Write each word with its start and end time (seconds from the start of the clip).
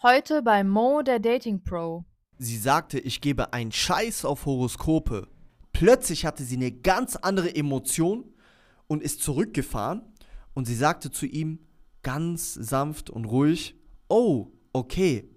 Heute 0.00 0.42
bei 0.42 0.62
Mo, 0.62 1.02
der 1.02 1.18
Dating 1.18 1.64
Pro. 1.64 2.04
Sie 2.38 2.56
sagte, 2.56 3.00
ich 3.00 3.20
gebe 3.20 3.52
einen 3.52 3.72
Scheiß 3.72 4.24
auf 4.24 4.46
Horoskope. 4.46 5.26
Plötzlich 5.72 6.24
hatte 6.24 6.44
sie 6.44 6.54
eine 6.54 6.70
ganz 6.70 7.16
andere 7.16 7.52
Emotion 7.52 8.32
und 8.86 9.02
ist 9.02 9.20
zurückgefahren 9.20 10.02
und 10.54 10.66
sie 10.68 10.76
sagte 10.76 11.10
zu 11.10 11.26
ihm 11.26 11.66
ganz 12.04 12.54
sanft 12.54 13.10
und 13.10 13.24
ruhig, 13.24 13.74
oh, 14.08 14.52
okay, 14.72 15.28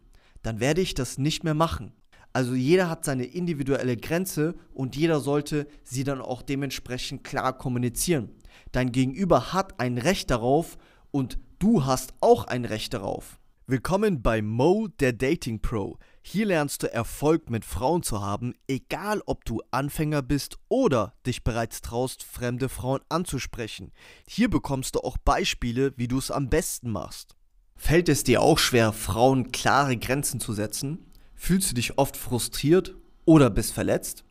dann 0.44 0.60
werde 0.60 0.82
ich 0.82 0.94
das 0.94 1.18
nicht 1.18 1.44
mehr 1.44 1.56
machen. 1.56 1.92
Also 2.32 2.54
jeder 2.54 2.88
hat 2.88 3.04
seine 3.04 3.26
individuelle 3.26 3.98
Grenze 3.98 4.54
und 4.76 4.96
jeder 4.96 5.22
sollte 5.22 5.66
sie 5.84 6.04
dann 6.04 6.22
auch 6.22 6.44
dementsprechend 6.44 7.24
klar 7.24 7.58
kommunizieren. 7.58 8.30
Dein 8.72 8.92
Gegenüber 8.92 9.54
hat 9.54 9.80
ein 9.80 9.98
Recht 9.98 10.30
darauf 10.30 10.78
und 11.10 11.40
du 11.58 11.84
hast 11.84 12.14
auch 12.22 12.46
ein 12.46 12.66
Recht 12.66 12.94
darauf. 12.94 13.40
Willkommen 13.72 14.22
bei 14.22 14.42
Mo, 14.42 14.90
der 14.99 15.13
Dating 15.13 15.62
Pro. 15.62 15.97
Hier 16.22 16.45
lernst 16.45 16.84
du 16.84 16.94
Erfolg 16.94 17.50
mit 17.50 17.64
Frauen 17.64 18.04
zu 18.04 18.20
haben, 18.20 18.54
egal 18.68 19.22
ob 19.26 19.46
du 19.46 19.62
Anfänger 19.72 20.22
bist 20.22 20.58
oder 20.68 21.13
dich 21.26 21.46
bereits 21.46 21.82
traust, 21.82 22.22
fremde 22.22 22.68
Frauen 22.68 22.99
anzusprechen. 23.08 23.94
Hier 24.27 24.49
bekommst 24.49 24.96
du 24.96 24.99
auch 24.99 25.16
Beispiele, 25.18 25.94
wie 25.96 26.10
du 26.10 26.18
es 26.18 26.32
am 26.32 26.49
besten 26.49 26.91
machst. 26.91 27.38
Fällt 27.77 28.10
es 28.10 28.26
dir 28.26 28.41
auch 28.41 28.60
schwer, 28.60 28.91
Frauen 28.91 29.54
klare 29.54 29.96
Grenzen 29.96 30.41
zu 30.41 30.52
setzen? 30.52 31.10
Fühlst 31.34 31.72
du 31.72 31.76
dich 31.76 31.98
oft 31.98 32.18
frustriert 32.18 32.98
oder 33.24 33.49
bist 33.49 33.72
verletzt? 33.72 34.26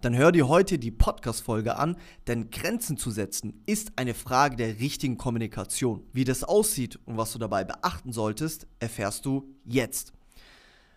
Dann 0.00 0.16
hör 0.16 0.30
dir 0.30 0.46
heute 0.46 0.78
die 0.78 0.92
Podcast-Folge 0.92 1.76
an, 1.76 1.96
denn 2.28 2.50
Grenzen 2.50 2.96
zu 2.96 3.10
setzen 3.10 3.62
ist 3.66 3.92
eine 3.96 4.14
Frage 4.14 4.54
der 4.54 4.78
richtigen 4.78 5.16
Kommunikation. 5.16 6.04
Wie 6.12 6.22
das 6.22 6.44
aussieht 6.44 7.00
und 7.04 7.16
was 7.16 7.32
du 7.32 7.38
dabei 7.38 7.64
beachten 7.64 8.12
solltest, 8.12 8.68
erfährst 8.78 9.26
du 9.26 9.52
jetzt. 9.64 10.12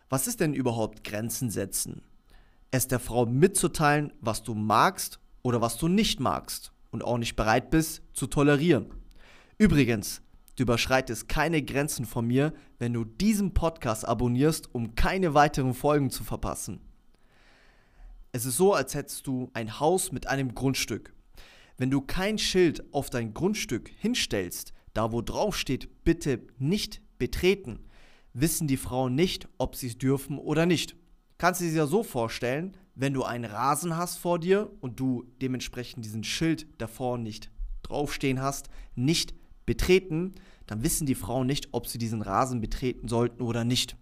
Was 0.09 0.27
ist 0.27 0.39
denn 0.39 0.53
überhaupt 0.53 1.03
Grenzen 1.03 1.49
setzen? 1.49 2.03
Es 2.69 2.87
der 2.87 2.99
Frau 2.99 3.25
mitzuteilen, 3.25 4.13
was 4.21 4.43
du 4.43 4.53
magst 4.53 5.19
oder 5.41 5.61
was 5.61 5.77
du 5.77 5.87
nicht 5.87 6.19
magst 6.19 6.71
und 6.91 7.03
auch 7.03 7.17
nicht 7.17 7.35
bereit 7.35 7.71
bist 7.71 8.03
zu 8.13 8.27
tolerieren. 8.27 8.93
Übrigens, 9.57 10.21
du 10.57 10.63
überschreitest 10.63 11.27
keine 11.27 11.63
Grenzen 11.63 12.05
von 12.05 12.27
mir, 12.27 12.53
wenn 12.77 12.93
du 12.93 13.03
diesen 13.03 13.55
Podcast 13.55 14.07
abonnierst, 14.07 14.75
um 14.75 14.93
keine 14.93 15.33
weiteren 15.33 15.73
Folgen 15.73 16.11
zu 16.11 16.23
verpassen. 16.23 16.81
Es 18.41 18.47
ist 18.47 18.57
so, 18.57 18.73
als 18.73 18.95
hättest 18.95 19.27
du 19.27 19.51
ein 19.53 19.79
Haus 19.79 20.11
mit 20.11 20.25
einem 20.25 20.55
Grundstück. 20.55 21.13
Wenn 21.77 21.91
du 21.91 22.01
kein 22.01 22.39
Schild 22.39 22.91
auf 22.91 23.11
dein 23.11 23.35
Grundstück 23.35 23.91
hinstellst, 23.99 24.73
da 24.95 25.11
wo 25.11 25.21
drauf 25.21 25.55
steht, 25.55 26.03
bitte 26.03 26.41
nicht 26.57 27.03
betreten, 27.19 27.85
wissen 28.33 28.65
die 28.65 28.77
Frauen 28.77 29.13
nicht, 29.13 29.47
ob 29.59 29.75
sie 29.75 29.89
es 29.89 29.99
dürfen 29.99 30.39
oder 30.39 30.65
nicht. 30.65 30.95
Kannst 31.37 31.61
du 31.61 31.65
dir 31.65 31.71
ja 31.71 31.85
so 31.85 32.01
vorstellen, 32.01 32.75
wenn 32.95 33.13
du 33.13 33.21
einen 33.21 33.45
Rasen 33.45 33.95
hast 33.95 34.17
vor 34.17 34.39
dir 34.39 34.71
und 34.79 34.99
du 34.99 35.23
dementsprechend 35.39 36.03
diesen 36.03 36.23
Schild 36.23 36.65
davor 36.79 37.19
nicht 37.19 37.51
draufstehen 37.83 38.41
hast, 38.41 38.71
nicht 38.95 39.35
betreten, 39.67 40.33
dann 40.65 40.83
wissen 40.83 41.05
die 41.05 41.13
Frauen 41.13 41.45
nicht, 41.45 41.67
ob 41.73 41.85
sie 41.85 41.99
diesen 41.99 42.23
Rasen 42.23 42.59
betreten 42.59 43.07
sollten 43.07 43.43
oder 43.43 43.65
nicht. 43.65 43.97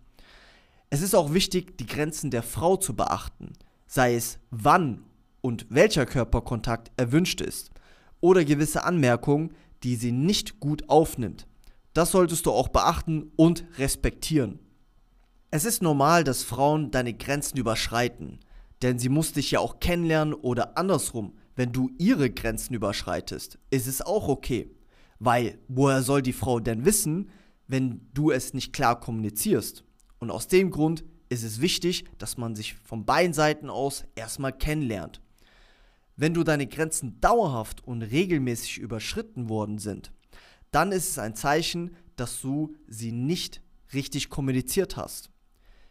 Es 0.89 1.01
ist 1.01 1.13
auch 1.13 1.33
wichtig, 1.33 1.77
die 1.77 1.87
Grenzen 1.87 2.31
der 2.31 2.41
Frau 2.41 2.77
zu 2.77 2.95
beachten 2.95 3.51
sei 3.89 4.13
es 4.13 4.39
wann 4.51 5.03
und 5.41 5.65
welcher 5.69 6.05
Körperkontakt 6.05 6.91
erwünscht 6.95 7.41
ist 7.41 7.71
oder 8.21 8.45
gewisse 8.45 8.83
Anmerkungen, 8.83 9.55
die 9.83 9.95
sie 9.95 10.11
nicht 10.11 10.59
gut 10.59 10.87
aufnimmt. 10.89 11.47
Das 11.93 12.11
solltest 12.11 12.45
du 12.45 12.51
auch 12.51 12.67
beachten 12.67 13.31
und 13.35 13.65
respektieren. 13.79 14.59
Es 15.49 15.65
ist 15.65 15.81
normal, 15.81 16.23
dass 16.23 16.43
Frauen 16.43 16.91
deine 16.91 17.15
Grenzen 17.15 17.57
überschreiten, 17.57 18.39
denn 18.83 18.99
sie 18.99 19.09
muss 19.09 19.33
dich 19.33 19.49
ja 19.51 19.59
auch 19.59 19.79
kennenlernen 19.79 20.35
oder 20.35 20.77
andersrum, 20.77 21.33
wenn 21.55 21.71
du 21.71 21.89
ihre 21.97 22.29
Grenzen 22.29 22.75
überschreitest, 22.75 23.57
ist 23.71 23.87
es 23.87 24.03
auch 24.03 24.27
okay. 24.27 24.69
Weil 25.17 25.57
woher 25.67 26.03
soll 26.03 26.21
die 26.21 26.31
Frau 26.31 26.59
denn 26.59 26.85
wissen, 26.85 27.31
wenn 27.67 28.01
du 28.13 28.29
es 28.29 28.53
nicht 28.53 28.71
klar 28.71 28.99
kommunizierst? 28.99 29.83
Und 30.19 30.29
aus 30.29 30.47
dem 30.47 30.69
Grund 30.69 31.03
ist 31.29 31.43
es 31.43 31.61
wichtig, 31.61 32.05
dass 32.17 32.37
man 32.37 32.55
sich 32.55 32.75
von 32.75 33.05
beiden 33.05 33.33
Seiten 33.33 33.69
aus 33.69 34.03
erstmal 34.15 34.51
kennenlernt. 34.51 35.21
Wenn 36.15 36.33
du 36.33 36.43
deine 36.43 36.67
Grenzen 36.67 37.21
dauerhaft 37.21 37.85
und 37.87 38.01
regelmäßig 38.01 38.79
überschritten 38.79 39.47
worden 39.47 39.77
sind, 39.77 40.11
dann 40.71 40.91
ist 40.91 41.09
es 41.09 41.19
ein 41.19 41.35
Zeichen, 41.35 41.95
dass 42.15 42.41
du 42.41 42.75
sie 42.87 43.11
nicht 43.11 43.61
richtig 43.93 44.29
kommuniziert 44.29 44.97
hast. 44.97 45.29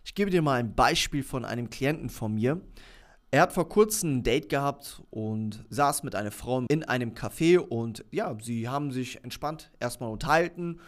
Ich 0.04 0.14
gebe 0.14 0.30
dir 0.30 0.42
mal 0.42 0.60
ein 0.60 0.74
Beispiel 0.74 1.22
von 1.22 1.44
einem 1.44 1.70
Klienten 1.70 2.10
von 2.10 2.34
mir. 2.34 2.60
Er 3.30 3.42
hat 3.42 3.52
vor 3.52 3.68
kurzem 3.68 4.18
ein 4.18 4.22
Date 4.22 4.48
gehabt 4.48 5.02
und 5.10 5.64
saß 5.68 6.02
mit 6.02 6.14
einer 6.14 6.30
Frau 6.30 6.64
in 6.68 6.84
einem 6.84 7.12
Café 7.12 7.58
und 7.58 8.04
ja, 8.10 8.36
sie 8.40 8.68
haben 8.68 8.90
sich 8.90 9.22
entspannt 9.22 9.70
erstmal 9.80 10.10
unterhalten 10.10 10.80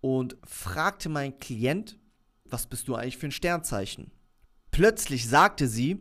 und 0.00 0.36
fragte 0.44 1.08
mein 1.08 1.38
Klient, 1.38 1.98
was 2.50 2.66
bist 2.66 2.88
du 2.88 2.94
eigentlich 2.94 3.18
für 3.18 3.28
ein 3.28 3.32
Sternzeichen? 3.32 4.10
Plötzlich 4.70 5.28
sagte 5.28 5.68
sie, 5.68 6.00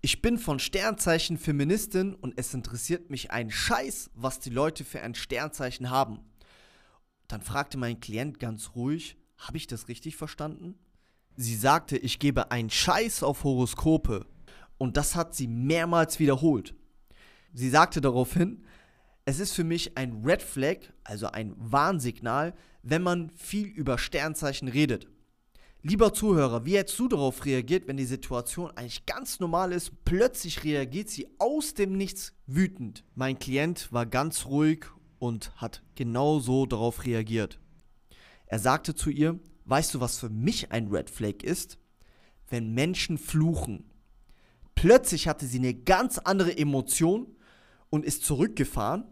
ich 0.00 0.20
bin 0.20 0.38
von 0.38 0.58
Sternzeichen 0.58 1.38
Feministin 1.38 2.14
und 2.14 2.34
es 2.36 2.52
interessiert 2.54 3.10
mich 3.10 3.30
ein 3.30 3.50
Scheiß, 3.50 4.10
was 4.14 4.40
die 4.40 4.50
Leute 4.50 4.84
für 4.84 5.00
ein 5.00 5.14
Sternzeichen 5.14 5.90
haben. 5.90 6.20
Dann 7.28 7.40
fragte 7.40 7.78
mein 7.78 8.00
Klient 8.00 8.40
ganz 8.40 8.70
ruhig, 8.74 9.16
habe 9.38 9.56
ich 9.56 9.66
das 9.66 9.88
richtig 9.88 10.16
verstanden? 10.16 10.74
Sie 11.36 11.56
sagte, 11.56 11.96
ich 11.96 12.18
gebe 12.18 12.50
einen 12.50 12.70
Scheiß 12.70 13.22
auf 13.22 13.44
Horoskope. 13.44 14.26
Und 14.76 14.96
das 14.96 15.14
hat 15.14 15.34
sie 15.34 15.46
mehrmals 15.46 16.18
wiederholt. 16.18 16.74
Sie 17.54 17.70
sagte 17.70 18.00
daraufhin, 18.00 18.64
es 19.24 19.38
ist 19.38 19.52
für 19.52 19.64
mich 19.64 19.96
ein 19.96 20.24
Red 20.24 20.42
Flag, 20.42 20.78
also 21.04 21.28
ein 21.28 21.54
Warnsignal, 21.56 22.54
wenn 22.82 23.02
man 23.02 23.30
viel 23.36 23.68
über 23.68 23.98
Sternzeichen 23.98 24.66
redet. 24.66 25.06
Lieber 25.84 26.14
Zuhörer, 26.14 26.64
wie 26.64 26.76
hättest 26.76 26.96
du 27.00 27.08
darauf 27.08 27.44
reagiert, 27.44 27.88
wenn 27.88 27.96
die 27.96 28.04
Situation 28.04 28.70
eigentlich 28.70 29.04
ganz 29.04 29.40
normal 29.40 29.72
ist? 29.72 30.04
Plötzlich 30.04 30.62
reagiert 30.62 31.10
sie 31.10 31.26
aus 31.40 31.74
dem 31.74 31.96
Nichts 31.96 32.34
wütend. 32.46 33.02
Mein 33.16 33.36
Klient 33.36 33.92
war 33.92 34.06
ganz 34.06 34.46
ruhig 34.46 34.84
und 35.18 35.50
hat 35.56 35.82
genau 35.96 36.38
so 36.38 36.66
darauf 36.66 37.04
reagiert. 37.04 37.58
Er 38.46 38.60
sagte 38.60 38.94
zu 38.94 39.10
ihr, 39.10 39.40
weißt 39.64 39.94
du, 39.94 40.00
was 40.00 40.20
für 40.20 40.28
mich 40.28 40.70
ein 40.70 40.86
Red 40.86 41.10
Flag 41.10 41.42
ist? 41.42 41.78
Wenn 42.48 42.74
Menschen 42.74 43.18
fluchen. 43.18 43.90
Plötzlich 44.76 45.26
hatte 45.26 45.46
sie 45.46 45.58
eine 45.58 45.74
ganz 45.74 46.18
andere 46.18 46.56
Emotion 46.56 47.26
und 47.90 48.04
ist 48.04 48.24
zurückgefahren 48.24 49.02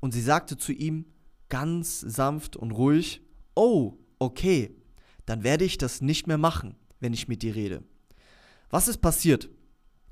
und 0.00 0.10
sie 0.10 0.22
sagte 0.22 0.56
zu 0.58 0.72
ihm 0.72 1.06
ganz 1.48 2.00
sanft 2.00 2.56
und 2.56 2.72
ruhig, 2.72 3.22
oh, 3.54 3.96
okay, 4.18 4.74
dann 5.26 5.44
werde 5.44 5.64
ich 5.64 5.76
das 5.76 6.00
nicht 6.00 6.26
mehr 6.26 6.38
machen, 6.38 6.76
wenn 7.00 7.12
ich 7.12 7.28
mit 7.28 7.42
dir 7.42 7.54
rede. 7.54 7.82
Was 8.70 8.88
ist 8.88 8.98
passiert? 8.98 9.48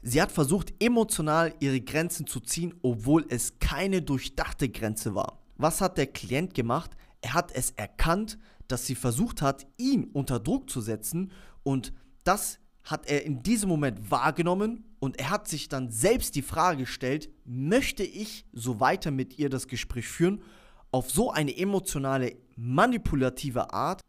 Sie 0.03 0.21
hat 0.21 0.31
versucht, 0.31 0.75
emotional 0.83 1.55
ihre 1.61 1.81
Grenzen 1.81 2.27
zu 2.27 2.41
ziehen, 2.41 2.75
obwohl 2.83 3.25
es 3.31 3.59
keine 3.59 4.03
durchdachte 4.03 4.69
Grenze 4.69 5.15
war. 5.15 5.41
Was 5.57 5.81
hat 5.81 5.97
der 5.97 6.09
Klient 6.09 6.53
gemacht? 6.53 6.91
Er 7.23 7.33
hat 7.33 7.53
es 7.53 7.71
erkannt, 7.71 8.39
dass 8.69 8.87
sie 8.87 8.95
versucht 8.95 9.41
hat, 9.41 9.67
ihn 9.79 10.05
unter 10.13 10.41
Druck 10.41 10.69
zu 10.69 10.81
setzen 10.81 11.33
und 11.63 11.93
das 12.23 12.59
hat 12.83 13.07
er 13.07 13.25
in 13.25 13.43
diesem 13.43 13.71
Moment 13.71 14.11
wahrgenommen 14.11 14.85
und 14.99 15.19
er 15.19 15.31
hat 15.31 15.49
sich 15.49 15.69
dann 15.69 15.91
selbst 15.91 16.35
die 16.35 16.43
Frage 16.43 16.81
gestellt, 16.81 17.31
möchte 17.45 18.03
ich 18.03 18.45
so 18.53 18.81
weiter 18.81 19.11
mit 19.11 19.39
ihr 19.39 19.49
das 19.49 19.69
Gespräch 19.69 20.07
führen, 20.07 20.43
auf 20.91 21.11
so 21.11 21.31
eine 21.31 21.57
emotionale, 21.57 22.37
manipulative 22.57 23.73
Art, 23.73 24.01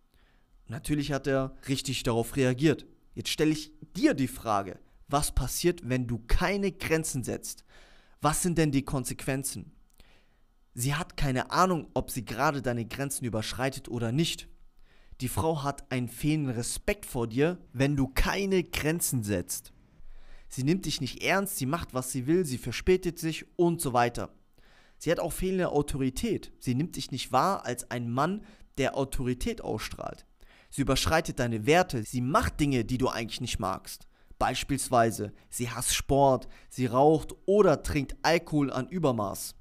Natürlich 0.68 1.12
hat 1.12 1.28
er 1.28 1.56
richtig 1.68 2.04
darauf 2.04 2.36
reagiert. 2.36 2.86
Jetzt 3.14 3.30
stelle 3.30 3.52
ich 3.52 3.72
dir 3.96 4.14
die 4.14 4.28
Frage, 4.28 4.80
was 5.08 5.34
passiert, 5.34 5.88
wenn 5.88 6.08
du 6.08 6.20
keine 6.28 6.72
Grenzen 6.72 7.24
setzt? 7.24 7.64
Was 8.22 8.42
sind 8.42 8.58
denn 8.58 8.72
die 8.72 8.84
Konsequenzen? 8.84 9.72
Sie 10.74 10.96
hat 10.96 11.16
keine 11.16 11.52
Ahnung, 11.52 11.88
ob 11.94 12.12
sie 12.12 12.26
gerade 12.26 12.62
deine 12.62 12.86
Grenzen 12.86 13.26
überschreitet 13.26 13.88
oder 13.88 14.12
nicht. 14.12 14.50
Die 15.22 15.30
Frau 15.30 15.64
hat 15.64 15.90
einen 15.92 16.10
fehlenden 16.10 16.56
Respekt 16.56 17.06
vor 17.06 17.28
dir, 17.28 17.58
wenn 17.72 17.96
du 17.96 18.08
keine 18.08 18.64
Grenzen 18.64 19.24
setzt. 19.24 19.72
Sie 20.50 20.64
nimmt 20.64 20.86
dich 20.86 21.00
nicht 21.00 21.24
ernst, 21.24 21.58
sie 21.58 21.66
macht, 21.66 21.94
was 21.94 22.12
sie 22.12 22.28
will, 22.28 22.46
sie 22.46 22.58
verspätet 22.58 23.20
sich 23.20 23.46
und 23.58 23.80
so 23.80 23.94
weiter. 23.94 24.34
Sie 24.98 25.12
hat 25.12 25.20
auch 25.20 25.32
fehlende 25.32 25.70
Autorität. 25.70 26.52
Sie 26.60 26.76
nimmt 26.76 26.96
dich 26.96 27.12
nicht 27.12 27.32
wahr 27.32 27.66
als 27.66 27.90
ein 27.92 28.10
Mann, 28.10 28.44
der 28.78 28.98
Autorität 28.98 29.62
ausstrahlt. 29.62 30.26
Sie 30.70 30.82
überschreitet 30.82 31.40
deine 31.40 31.66
Werte, 31.66 32.04
sie 32.04 32.22
macht 32.22 32.60
Dinge, 32.60 32.86
die 32.86 32.98
du 32.98 33.10
eigentlich 33.10 33.42
nicht 33.42 33.60
magst. 33.60 34.08
Beispielsweise, 34.38 35.34
sie 35.50 35.70
hasst 35.70 35.96
Sport, 35.96 36.48
sie 36.70 36.86
raucht 36.88 37.34
oder 37.46 37.84
trinkt 37.84 38.16
Alkohol 38.22 38.72
an 38.72 38.88
Übermaß. 38.88 39.56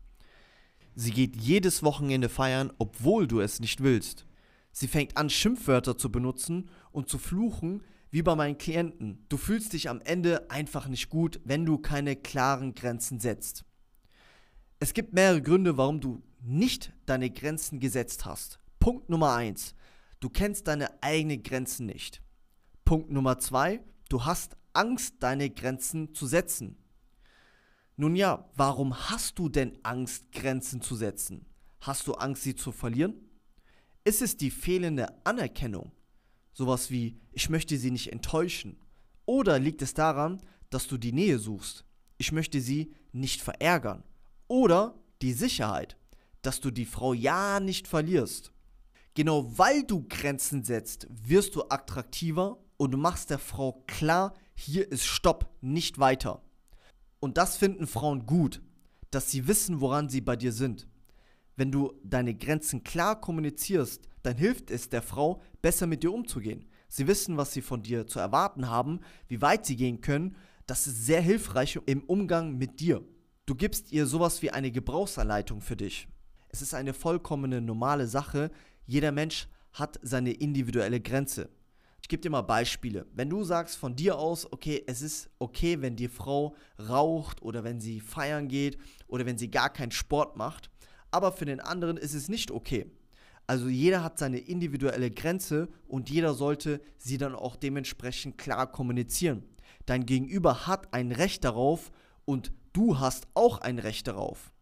Sie 0.97 1.11
geht 1.11 1.37
jedes 1.37 1.83
Wochenende 1.83 2.29
feiern, 2.29 2.73
obwohl 2.79 3.27
du 3.27 3.41
es 3.41 3.61
nicht 3.61 3.83
willst. 3.83 4.27
Sie 4.73 4.89
fängt 4.89 5.17
an, 5.17 5.31
Schimpfwörter 5.31 5.97
zu 5.97 6.11
benutzen 6.11 6.69
und 6.91 7.09
zu 7.09 7.19
fluchen, 7.19 7.83
wie 8.11 8.23
bei 8.23 8.35
meinen 8.35 8.59
Klienten. 8.59 9.25
Du 9.29 9.37
fühlst 9.37 9.73
dich 9.73 9.89
am 9.89 10.01
Ende 10.01 10.51
einfach 10.51 10.87
nicht 10.87 11.11
gut, 11.11 11.41
wenn 11.45 11.65
du 11.65 11.79
keine 11.79 12.15
klaren 12.17 12.75
Grenzen 12.75 13.19
setzt. 13.19 13.65
Es 14.79 14.95
gibt 14.95 15.15
mehrere 15.15 15.43
Gründe, 15.43 15.77
warum 15.77 16.01
du 16.01 16.23
nicht 16.41 16.93
deine 17.07 17.31
Grenzen 17.31 17.81
gesetzt 17.81 18.25
hast. 18.25 18.61
Punkt 18.79 19.09
Nummer 19.09 19.35
1. 19.35 19.75
Du 20.25 20.31
kennst 20.31 20.69
deine 20.69 21.03
eigenen 21.03 21.43
Grenzen 21.43 21.85
nicht. 21.85 22.23
Punkt 22.87 23.11
Nummer 23.11 23.39
2. 23.39 23.85
Du 24.09 24.25
hast 24.25 24.57
Angst, 24.73 25.17
deine 25.21 25.51
Grenzen 25.51 26.15
zu 26.15 26.27
setzen. 26.27 26.79
Nun 27.97 28.17
ja, 28.17 28.49
warum 28.55 29.11
hast 29.11 29.39
du 29.39 29.51
denn 29.51 29.77
Angst, 29.83 30.33
Grenzen 30.33 30.81
zu 30.81 30.97
setzen? 30.97 31.45
Hast 31.83 32.07
du 32.07 32.15
Angst, 32.15 32.43
sie 32.43 32.55
zu 32.55 32.73
verlieren? 32.73 33.21
Ist 34.05 34.23
es 34.23 34.39
die 34.39 34.51
fehlende 34.51 35.09
Anerkennung? 35.27 35.93
Sowas 36.55 36.91
wie, 36.91 37.21
ich 37.33 37.51
möchte 37.51 37.77
sie 37.77 37.91
nicht 37.91 38.11
enttäuschen. 38.11 38.81
Oder 39.27 39.59
liegt 39.59 39.83
es 39.83 39.93
daran, 39.93 40.41
dass 40.71 40.87
du 40.87 40.97
die 40.97 41.13
Nähe 41.13 41.39
suchst? 41.39 41.85
Ich 42.17 42.33
möchte 42.33 42.63
sie 42.63 42.95
nicht 43.13 43.43
verärgern. 43.43 44.05
Oder 44.49 44.99
die 45.21 45.35
Sicherheit, 45.35 45.99
dass 46.41 46.61
du 46.61 46.71
die 46.71 46.87
Frau 46.87 47.13
ja 47.13 47.61
nicht 47.61 47.87
verlierst. 47.87 48.54
Genau 49.15 49.57
weil 49.57 49.85
du 49.85 50.07
Grenzen 50.09 50.65
setzt, 50.65 51.07
wirst 51.11 51.55
du 51.55 51.63
attraktiver 51.69 52.59
und 52.77 52.91
du 52.91 52.99
machst 52.99 53.31
der 53.31 53.39
Frau 53.39 53.85
klar, 53.87 54.35
hier 54.55 54.91
ist 54.91 55.07
Stopp, 55.07 55.51
nicht 55.61 55.99
weiter. 55.99 56.43
Und 57.21 57.39
das 57.39 57.57
finden 57.57 57.87
Frauen 57.87 58.27
gut, 58.27 58.61
dass 59.11 59.31
sie 59.31 59.47
wissen, 59.47 59.81
woran 59.81 60.09
sie 60.09 60.21
bei 60.21 60.37
dir 60.37 60.53
sind. 60.53 60.89
Wenn 61.57 61.71
du 61.71 61.93
deine 62.03 62.35
Grenzen 62.35 62.83
klar 62.83 63.21
kommunizierst, 63.21 64.09
dann 64.23 64.37
hilft 64.37 64.71
es 64.71 64.89
der 64.89 65.03
Frau, 65.03 65.41
besser 65.63 65.87
mit 65.87 66.03
dir 66.03 66.13
umzugehen. 66.13 66.67
Sie 66.89 67.07
wissen, 67.07 67.37
was 67.37 67.53
sie 67.53 67.63
von 67.63 67.83
dir 67.83 68.07
zu 68.07 68.19
erwarten 68.19 68.69
haben, 68.69 69.01
wie 69.29 69.41
weit 69.41 69.65
sie 69.67 69.77
gehen 69.77 70.01
können. 70.01 70.37
Das 70.67 70.87
ist 70.87 71.07
sehr 71.07 71.21
hilfreich 71.21 71.79
im 71.87 72.03
Umgang 72.05 72.57
mit 72.57 72.81
dir. 72.81 73.05
Du 73.47 73.55
gibst 73.55 73.93
ihr 73.93 74.07
sowas 74.07 74.43
wie 74.43 74.51
eine 74.51 74.73
Gebrauchsanleitung 74.73 75.61
für 75.61 75.77
dich. 75.77 76.09
Es 76.49 76.63
ist 76.63 76.75
eine 76.75 76.95
vollkommene 76.95 77.61
normale 77.61 78.07
Sache. 78.07 78.51
Jeder 78.87 79.13
Mensch 79.13 79.49
hat 79.73 79.99
seine 80.03 80.33
individuelle 80.33 81.01
Grenze. 81.01 81.49
Ich 82.03 82.09
gebe 82.09 82.21
dir 82.21 82.31
mal 82.31 82.43
Beispiele. 82.43 83.07
Wenn 83.15 83.31
du 83.31 83.45
sagst 83.45 83.77
von 83.77 83.97
dir 83.97 84.19
aus, 84.19 84.53
okay, 84.53 84.85
es 84.87 85.01
ist 85.01 85.31
okay, 85.39 85.81
wenn 85.81 85.97
die 85.97 86.09
Frau 86.09 86.55
raucht 86.79 87.41
oder 87.41 87.65
wenn 87.65 87.81
sie 87.81 88.01
feiern 88.01 88.47
geht 88.49 88.77
oder 89.07 89.25
wenn 89.25 89.39
sie 89.39 89.51
gar 89.51 89.73
keinen 89.73 89.91
Sport 89.91 90.37
macht, 90.37 90.71
aber 91.11 91.33
für 91.33 91.47
den 91.47 91.61
anderen 91.61 91.97
ist 91.97 92.13
es 92.13 92.29
nicht 92.29 92.51
okay. 92.51 92.91
Also 93.47 93.69
jeder 93.69 94.03
hat 94.03 94.19
seine 94.19 94.39
individuelle 94.39 95.11
Grenze 95.11 95.69
und 95.87 96.11
jeder 96.11 96.35
sollte 96.35 96.81
sie 96.99 97.19
dann 97.19 97.35
auch 97.35 97.57
dementsprechend 97.57 98.37
klar 98.37 98.71
kommunizieren. 98.71 99.45
Dein 99.87 100.07
Gegenüber 100.07 100.67
hat 100.67 100.93
ein 100.93 101.11
Recht 101.11 101.45
darauf 101.45 101.91
und 102.25 102.53
du 102.75 102.99
hast 102.99 103.27
auch 103.35 103.59
ein 103.59 103.79
Recht 103.79 104.07
darauf. 104.09 104.54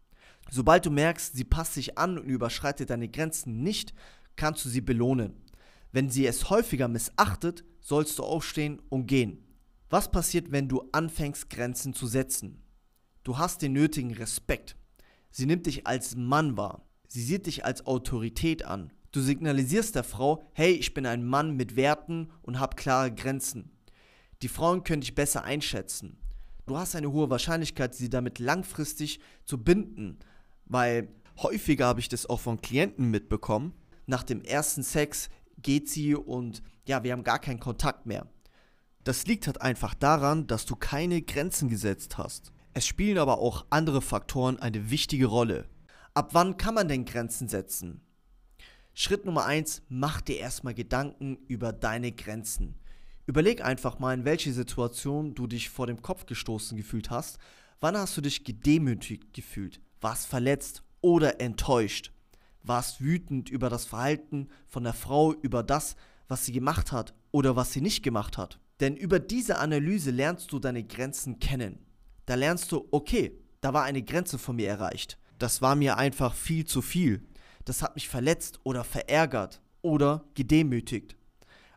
Sobald 0.49 0.85
du 0.85 0.91
merkst, 0.91 1.35
sie 1.35 1.43
passt 1.43 1.73
sich 1.73 1.97
an 1.97 2.17
und 2.17 2.29
überschreitet 2.29 2.89
deine 2.89 3.09
Grenzen 3.09 3.63
nicht, 3.63 3.93
kannst 4.35 4.65
du 4.65 4.69
sie 4.69 4.81
belohnen. 4.81 5.33
Wenn 5.91 6.09
sie 6.09 6.25
es 6.25 6.49
häufiger 6.49 6.87
missachtet, 6.87 7.63
sollst 7.79 8.17
du 8.19 8.23
aufstehen 8.23 8.81
und 8.89 9.07
gehen. 9.07 9.43
Was 9.89 10.11
passiert, 10.11 10.51
wenn 10.51 10.67
du 10.67 10.89
anfängst, 10.91 11.49
Grenzen 11.49 11.93
zu 11.93 12.07
setzen? 12.07 12.63
Du 13.23 13.37
hast 13.37 13.61
den 13.61 13.73
nötigen 13.73 14.13
Respekt. 14.13 14.75
Sie 15.31 15.45
nimmt 15.45 15.65
dich 15.65 15.85
als 15.87 16.15
Mann 16.15 16.57
wahr. 16.57 16.85
Sie 17.07 17.21
sieht 17.21 17.45
dich 17.45 17.63
als 17.63 17.85
Autorität 17.85 18.65
an. 18.65 18.91
Du 19.11 19.21
signalisierst 19.21 19.95
der 19.95 20.03
Frau, 20.03 20.43
hey, 20.53 20.71
ich 20.71 20.95
bin 20.95 21.05
ein 21.05 21.23
Mann 21.23 21.55
mit 21.55 21.75
Werten 21.75 22.31
und 22.41 22.59
habe 22.59 22.75
klare 22.75 23.13
Grenzen. 23.13 23.71
Die 24.41 24.47
Frauen 24.47 24.83
können 24.83 25.01
dich 25.01 25.13
besser 25.13 25.43
einschätzen. 25.43 26.17
Du 26.65 26.77
hast 26.77 26.95
eine 26.95 27.11
hohe 27.11 27.29
Wahrscheinlichkeit, 27.29 27.93
sie 27.93 28.09
damit 28.09 28.39
langfristig 28.39 29.19
zu 29.45 29.63
binden, 29.63 30.17
weil 30.65 31.09
häufiger 31.41 31.87
habe 31.87 31.99
ich 31.99 32.09
das 32.09 32.25
auch 32.25 32.39
von 32.39 32.61
Klienten 32.61 33.09
mitbekommen. 33.11 33.73
Nach 34.05 34.23
dem 34.23 34.41
ersten 34.41 34.83
Sex 34.83 35.29
geht 35.61 35.89
sie 35.89 36.15
und 36.15 36.61
ja, 36.85 37.03
wir 37.03 37.11
haben 37.11 37.23
gar 37.23 37.39
keinen 37.39 37.59
Kontakt 37.59 38.05
mehr. 38.05 38.27
Das 39.03 39.25
liegt 39.25 39.47
halt 39.47 39.61
einfach 39.61 39.93
daran, 39.93 40.47
dass 40.47 40.65
du 40.65 40.75
keine 40.75 41.21
Grenzen 41.21 41.69
gesetzt 41.69 42.17
hast. 42.17 42.51
Es 42.73 42.87
spielen 42.87 43.17
aber 43.17 43.39
auch 43.39 43.65
andere 43.69 44.01
Faktoren 44.01 44.59
eine 44.59 44.89
wichtige 44.89 45.27
Rolle. 45.27 45.67
Ab 46.13 46.29
wann 46.33 46.57
kann 46.57 46.75
man 46.75 46.87
denn 46.87 47.05
Grenzen 47.05 47.47
setzen? 47.47 48.01
Schritt 48.93 49.25
Nummer 49.25 49.45
1, 49.45 49.83
mach 49.89 50.21
dir 50.21 50.37
erstmal 50.37 50.73
Gedanken 50.73 51.37
über 51.47 51.73
deine 51.73 52.11
Grenzen. 52.11 52.75
Überleg 53.25 53.63
einfach 53.63 53.99
mal, 53.99 54.13
in 54.13 54.25
welche 54.25 54.53
Situation 54.53 55.33
du 55.33 55.47
dich 55.47 55.69
vor 55.69 55.87
dem 55.87 56.01
Kopf 56.01 56.25
gestoßen 56.25 56.77
gefühlt 56.77 57.09
hast. 57.09 57.39
Wann 57.79 57.97
hast 57.97 58.15
du 58.17 58.21
dich 58.21 58.43
gedemütigt 58.43 59.33
gefühlt? 59.33 59.81
Warst 60.03 60.27
verletzt 60.27 60.83
oder 61.01 61.41
enttäuscht? 61.41 62.13
warst 62.63 63.01
wütend 63.01 63.49
über 63.49 63.69
das 63.69 63.85
Verhalten 63.85 64.47
von 64.67 64.83
der 64.83 64.93
Frau, 64.93 65.33
über 65.33 65.63
das, 65.63 65.95
was 66.27 66.45
sie 66.45 66.53
gemacht 66.53 66.91
hat 66.91 67.13
oder 67.31 67.55
was 67.55 67.73
sie 67.73 67.81
nicht 67.81 68.03
gemacht 68.03 68.37
hat. 68.37 68.59
Denn 68.79 68.95
über 68.95 69.19
diese 69.19 69.59
Analyse 69.59 70.11
lernst 70.11 70.51
du 70.51 70.59
deine 70.59 70.83
Grenzen 70.83 71.39
kennen. 71.39 71.85
Da 72.25 72.35
lernst 72.35 72.71
du, 72.71 72.87
okay, 72.91 73.37
da 73.61 73.73
war 73.73 73.83
eine 73.83 74.03
Grenze 74.03 74.37
von 74.37 74.55
mir 74.55 74.67
erreicht. 74.67 75.17
Das 75.39 75.61
war 75.61 75.75
mir 75.75 75.97
einfach 75.97 76.33
viel 76.33 76.65
zu 76.65 76.81
viel. 76.81 77.23
Das 77.65 77.81
hat 77.81 77.95
mich 77.95 78.09
verletzt 78.09 78.59
oder 78.63 78.83
verärgert 78.83 79.61
oder 79.81 80.25
gedemütigt. 80.33 81.15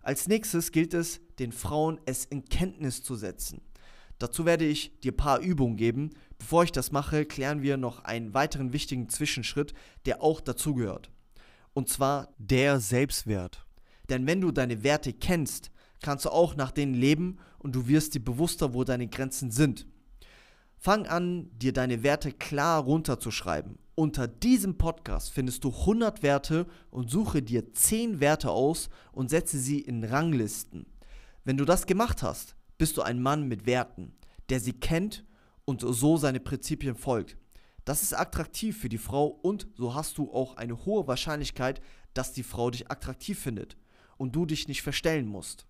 Als 0.02 0.28
nächstes 0.28 0.72
gilt 0.72 0.94
es, 0.94 1.20
den 1.38 1.52
Frauen 1.52 2.00
es 2.06 2.24
in 2.24 2.44
Kenntnis 2.44 3.02
zu 3.02 3.16
setzen. 3.16 3.60
Dazu 4.18 4.46
werde 4.46 4.64
ich 4.64 4.98
dir 5.00 5.12
ein 5.12 5.16
paar 5.16 5.40
Übungen 5.40 5.76
geben. 5.76 6.10
Bevor 6.38 6.64
ich 6.64 6.72
das 6.72 6.92
mache, 6.92 7.24
klären 7.24 7.62
wir 7.62 7.76
noch 7.76 8.04
einen 8.04 8.34
weiteren 8.34 8.72
wichtigen 8.72 9.08
Zwischenschritt, 9.08 9.74
der 10.06 10.22
auch 10.22 10.40
dazugehört. 10.40 11.10
Und 11.74 11.88
zwar 11.88 12.28
der 12.38 12.80
Selbstwert. 12.80 13.66
Denn 14.08 14.26
wenn 14.26 14.40
du 14.40 14.52
deine 14.52 14.82
Werte 14.82 15.12
kennst, 15.12 15.70
kannst 16.00 16.24
du 16.24 16.30
auch 16.30 16.56
nach 16.56 16.70
denen 16.70 16.94
leben 16.94 17.38
und 17.58 17.74
du 17.74 17.88
wirst 17.88 18.14
dir 18.14 18.24
bewusster, 18.24 18.74
wo 18.74 18.84
deine 18.84 19.08
Grenzen 19.08 19.50
sind. 19.50 19.86
Fang 20.78 21.06
an, 21.06 21.50
dir 21.58 21.72
deine 21.72 22.02
Werte 22.02 22.32
klar 22.32 22.82
runterzuschreiben. 22.82 23.78
Unter 23.94 24.28
diesem 24.28 24.76
Podcast 24.76 25.30
findest 25.32 25.64
du 25.64 25.70
100 25.70 26.22
Werte 26.22 26.66
und 26.90 27.10
suche 27.10 27.42
dir 27.42 27.72
10 27.72 28.20
Werte 28.20 28.50
aus 28.50 28.90
und 29.12 29.30
setze 29.30 29.58
sie 29.58 29.80
in 29.80 30.04
Ranglisten. 30.04 30.86
Wenn 31.44 31.56
du 31.56 31.64
das 31.64 31.86
gemacht 31.86 32.22
hast, 32.22 32.56
bist 32.78 32.96
du 32.96 33.02
ein 33.02 33.22
Mann 33.22 33.48
mit 33.48 33.66
Werten, 33.66 34.16
der 34.48 34.60
sie 34.60 34.72
kennt 34.72 35.24
und 35.64 35.80
so 35.80 36.16
seine 36.16 36.40
Prinzipien 36.40 36.94
folgt. 36.94 37.36
Das 37.84 38.02
ist 38.02 38.14
attraktiv 38.14 38.78
für 38.80 38.88
die 38.88 38.98
Frau 38.98 39.26
und 39.26 39.68
so 39.76 39.94
hast 39.94 40.18
du 40.18 40.32
auch 40.32 40.56
eine 40.56 40.84
hohe 40.84 41.06
Wahrscheinlichkeit, 41.06 41.80
dass 42.14 42.32
die 42.32 42.42
Frau 42.42 42.70
dich 42.70 42.90
attraktiv 42.90 43.38
findet 43.38 43.76
und 44.16 44.34
du 44.34 44.46
dich 44.46 44.66
nicht 44.68 44.82
verstellen 44.82 45.26
musst. 45.26 45.66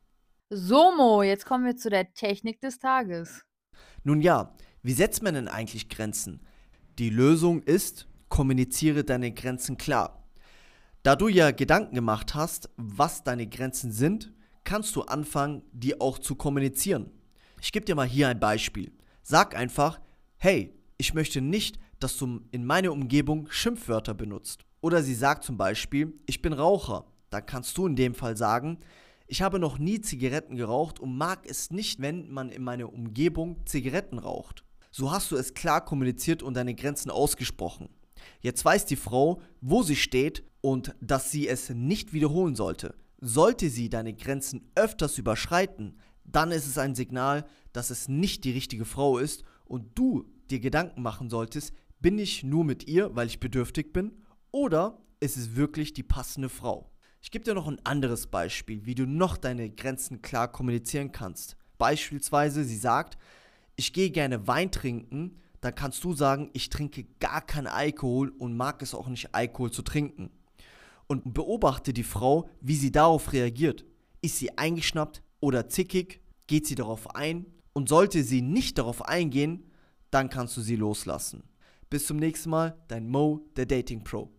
So, 0.49 0.93
Mo, 0.97 1.23
jetzt 1.23 1.45
kommen 1.45 1.65
wir 1.65 1.77
zu 1.77 1.91
der 1.91 2.13
Technik 2.15 2.61
des 2.61 2.79
Tages. 2.79 3.45
Nun 4.05 4.21
ja, 4.21 4.55
wie 4.83 4.93
setzt 4.93 5.23
man 5.23 5.35
denn 5.35 5.49
eigentlich 5.49 5.89
Grenzen? 5.89 6.47
Die 6.99 7.11
Lösung 7.11 7.63
ist, 7.63 8.09
kommuniziere 8.29 9.05
deine 9.05 9.33
Grenzen 9.33 9.77
klar. 9.77 10.25
Da 11.03 11.17
du 11.17 11.29
ja 11.29 11.51
Gedanken 11.51 11.95
gemacht 11.95 12.35
hast, 12.35 12.71
was 12.77 13.25
deine 13.25 13.47
Grenzen 13.47 13.93
sind, 13.93 14.33
kannst 14.67 14.95
du 14.97 15.03
anfangen, 15.03 15.63
die 15.73 15.99
auch 15.99 16.19
zu 16.19 16.35
kommunizieren. 16.35 17.11
Ich 17.63 17.73
gebe 17.73 17.87
dir 17.87 17.95
mal 17.95 18.07
hier 18.07 18.29
ein 18.29 18.39
Beispiel. 18.39 18.93
Sag 19.23 19.57
einfach, 19.57 20.01
hey, 20.37 20.75
ich 20.99 21.15
möchte 21.15 21.41
nicht, 21.41 21.79
dass 22.01 22.19
du 22.19 22.41
in 22.51 22.67
meiner 22.67 22.93
Umgebung 22.93 23.49
Schimpfwörter 23.49 24.13
benutzt. 24.13 24.67
Oder 24.83 25.03
sie 25.03 25.15
sagt 25.15 25.45
zum 25.45 25.57
Beispiel, 25.57 26.13
ich 26.27 26.43
bin 26.43 26.53
Raucher. 26.53 27.07
Dann 27.31 27.47
kannst 27.47 27.79
du 27.79 27.87
in 27.87 27.97
dem 27.97 28.15
Fall 28.15 28.37
sagen, 28.37 28.79
ich 29.27 29.43
habe 29.43 29.59
noch 29.59 29.79
nie 29.79 30.01
Zigaretten 30.01 30.57
geraucht 30.57 31.01
und 31.01 31.17
mag 31.17 31.47
es 31.49 31.71
nicht, 31.71 32.01
wenn 32.01 32.31
man 32.31 32.51
in 32.51 32.63
meiner 32.63 32.93
Umgebung 32.93 33.65
Zigaretten 33.67 34.19
raucht. 34.19 34.65
So 34.91 35.11
hast 35.11 35.31
du 35.31 35.37
es 35.37 35.55
klar 35.55 35.85
kommuniziert 35.85 36.43
und 36.43 36.55
deine 36.55 36.75
Grenzen 36.75 37.11
ausgesprochen. 37.11 37.89
Jetzt 38.41 38.65
weiß 38.65 38.87
die 38.87 38.97
Frau, 38.97 39.41
wo 39.61 39.83
sie 39.83 39.97
steht 39.97 40.45
und 40.61 40.95
dass 41.01 41.31
sie 41.31 41.49
es 41.49 41.71
nicht 41.71 42.13
wiederholen 42.13 42.55
sollte. 42.55 42.95
Sollte 43.19 43.71
sie 43.71 43.89
deine 43.89 44.15
Grenzen 44.15 44.71
öfters 44.75 45.19
überschreiten, 45.19 45.99
dann 46.25 46.51
ist 46.51 46.67
es 46.67 46.79
ein 46.79 46.95
Signal, 46.95 47.47
dass 47.73 47.91
es 47.91 48.09
nicht 48.09 48.45
die 48.45 48.51
richtige 48.51 48.85
Frau 48.85 49.19
ist 49.19 49.43
und 49.65 49.99
du 49.99 50.31
dir 50.51 50.61
Gedanken 50.61 51.03
machen 51.03 51.31
solltest, 51.31 51.73
bin 52.01 52.19
ich 52.19 52.45
nur 52.45 52.65
mit 52.65 52.87
ihr, 52.87 53.15
weil 53.17 53.27
ich 53.27 53.41
bedürftig 53.41 53.93
bin, 53.93 54.13
oder 54.53 54.99
ist 55.21 55.37
es 55.37 55.57
wirklich 55.57 55.93
die 55.93 56.03
passende 56.03 56.49
Frau? 56.49 56.91
Ich 57.23 57.31
gebe 57.31 57.45
dir 57.45 57.55
noch 57.55 57.67
ein 57.67 57.85
anderes 57.85 58.27
Beispiel, 58.27 58.85
wie 58.85 58.95
du 58.95 59.07
noch 59.07 59.37
deine 59.37 59.71
Grenzen 59.71 60.23
klar 60.23 60.51
kommunizieren 60.51 61.11
kannst. 61.11 61.57
Beispielsweise, 61.79 62.65
sie 62.65 62.77
sagt, 62.77 63.19
ich 63.77 63.93
gehe 63.93 64.11
gerne 64.11 64.47
Wein 64.47 64.71
trinken, 64.71 65.39
dann 65.61 65.75
kannst 65.75 66.05
du 66.05 66.13
sagen, 66.13 66.51
ich 66.53 66.69
trinke 66.69 67.05
gar 67.19 67.41
keinen 67.41 67.67
Alkohol 67.67 68.29
und 68.29 68.57
mag 68.57 68.83
es 68.83 68.95
auch 68.95 69.09
nicht, 69.09 69.35
Alkohol 69.35 69.71
zu 69.71 69.83
trinken 69.83 70.31
und 71.07 71.35
beobachte 71.35 71.93
die 71.93 72.03
Frau, 72.03 72.49
wie 72.61 72.77
sie 72.77 72.93
darauf 72.93 73.33
reagiert. 73.33 73.85
Ist 74.23 74.39
sie 74.39 74.57
eingeschnappt 74.59 75.23
oder 75.41 75.69
zickig? 75.69 76.21
Geht 76.47 76.67
sie 76.67 76.75
darauf 76.75 77.15
ein? 77.15 77.47
Und 77.73 77.89
sollte 77.89 78.23
sie 78.23 78.43
nicht 78.43 78.79
darauf 78.79 79.05
eingehen, 79.05 79.71
dann 80.11 80.31
kannst 80.31 80.57
du 80.57 80.61
sie 80.63 80.77
loslassen. 80.77 81.43
Bis 81.91 82.07
zum 82.07 82.17
nächsten 82.17 82.51
Mal, 82.51 82.77
dein 82.89 83.09
Mo, 83.09 83.47
der 83.57 83.67
Dating 83.67 84.03
Pro. 84.03 84.36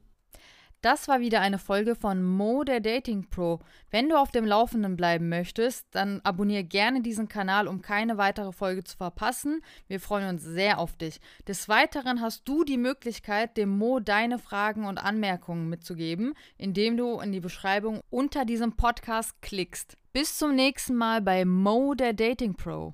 Das 0.88 1.10
war 1.10 1.20
wieder 1.20 1.42
eine 1.42 1.60
Folge 1.60 1.96
von 1.96 2.24
Mo 2.24 2.64
der 2.64 2.80
Dating 2.80 3.30
Pro. 3.30 3.60
Wenn 3.92 4.08
du 4.08 4.18
auf 4.18 4.32
dem 4.32 4.46
Laufenden 4.46 4.96
bleiben 4.96 5.28
möchtest, 5.28 5.86
dann 5.92 6.22
abonniere 6.24 6.64
gerne 6.64 7.02
diesen 7.02 7.28
Kanal, 7.28 7.68
um 7.68 7.82
keine 7.82 8.18
weitere 8.18 8.54
Folge 8.54 8.86
zu 8.86 8.96
verpassen. 8.96 9.60
Wir 9.90 10.00
freuen 10.00 10.30
uns 10.30 10.44
sehr 10.44 10.80
auf 10.80 10.96
dich. 10.96 11.20
Des 11.46 11.68
Weiteren 11.68 12.22
hast 12.22 12.48
du 12.48 12.64
die 12.64 12.78
Möglichkeit, 12.78 13.58
dem 13.58 13.78
Mo 13.78 14.00
deine 14.00 14.40
Fragen 14.40 14.86
und 14.86 14.98
Anmerkungen 14.98 15.68
mitzugeben, 15.68 16.36
indem 16.58 16.96
du 16.96 17.20
in 17.20 17.34
die 17.34 17.42
Beschreibung 17.42 18.00
unter 18.10 18.46
diesem 18.46 18.78
Podcast 18.78 19.42
klickst. 19.42 19.98
Bis 20.14 20.38
zum 20.38 20.56
nächsten 20.56 20.96
Mal 20.96 21.22
bei 21.22 21.44
Mo 21.44 21.96
der 21.96 22.14
Dating 22.14 22.54
Pro. 22.56 22.94